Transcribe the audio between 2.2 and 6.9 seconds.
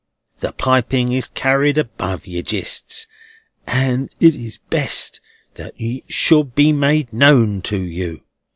your jistes, and it is best that it should be